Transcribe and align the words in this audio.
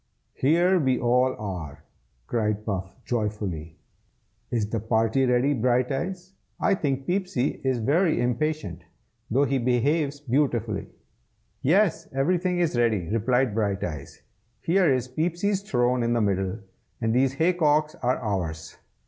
"Here 0.33 0.79
we 0.79 0.97
all 0.99 1.35
are!" 1.37 1.83
cried 2.25 2.65
Puff, 2.65 2.95
joyfully. 3.05 3.77
"Is 4.49 4.67
the 4.67 4.79
party 4.79 5.27
ready, 5.27 5.53
Brighteyes? 5.53 6.31
I 6.59 6.73
think 6.73 7.05
Peepsy 7.05 7.61
is 7.63 7.77
very 7.77 8.19
impatient, 8.19 8.81
though 9.29 9.45
he 9.45 9.59
behaves 9.59 10.19
beautifully." 10.19 10.87
"Yes, 11.61 12.07
everything 12.15 12.57
is 12.57 12.75
ready!" 12.75 13.09
replied 13.09 13.53
Brighteyes. 13.53 14.23
"Here 14.61 14.91
is 14.91 15.07
Peepsy's 15.07 15.61
throne 15.61 16.01
in 16.01 16.13
the 16.13 16.21
middle, 16.21 16.61
and 16.99 17.13
these 17.13 17.33
hay 17.33 17.53
cocks 17.53 17.93
are 18.01 18.17
ours. 18.17 18.79